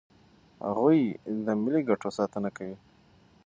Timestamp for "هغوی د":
0.65-1.47